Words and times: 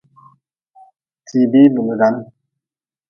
Tibii, 1.25 1.71
bi 1.73 1.79
ludan. 1.85 2.15